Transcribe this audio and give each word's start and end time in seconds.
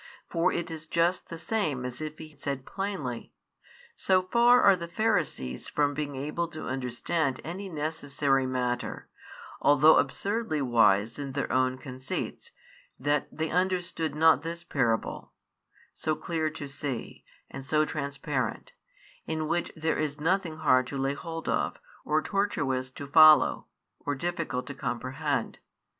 For 0.27 0.51
it 0.51 0.71
is 0.71 0.87
just 0.87 1.29
the 1.29 1.37
same 1.37 1.85
as 1.85 2.01
if 2.01 2.17
he 2.17 2.35
said 2.35 2.65
plainly: 2.65 3.33
So 3.95 4.23
far 4.23 4.59
are 4.63 4.75
the 4.75 4.87
Pharisees 4.87 5.69
from 5.69 5.93
being 5.93 6.15
able 6.15 6.47
to 6.47 6.61
|66 6.61 6.67
understand 6.71 7.41
any 7.43 7.69
necessary 7.69 8.47
matter, 8.47 9.09
although 9.61 9.97
absurdly 9.97 10.59
wise 10.59 11.19
in 11.19 11.33
their 11.33 11.51
own 11.53 11.77
conceits, 11.77 12.49
that 12.99 13.27
they 13.31 13.51
understood 13.51 14.15
not 14.15 14.41
this 14.41 14.63
parable, 14.63 15.33
so 15.93 16.15
clear 16.15 16.49
to 16.49 16.67
see, 16.67 17.23
and 17.51 17.63
so 17.63 17.85
transparent, 17.85 18.71
in 19.27 19.47
which 19.47 19.71
there 19.75 19.99
is 19.99 20.19
nothing 20.19 20.57
hard 20.57 20.87
to 20.87 20.97
lay 20.97 21.13
hold 21.13 21.47
of, 21.47 21.77
or 22.03 22.23
tortuous 22.23 22.89
to 22.89 23.05
follow, 23.05 23.67
or 23.99 24.15
difficult 24.15 24.65
to 24.65 24.73
comprehend. 24.73 25.59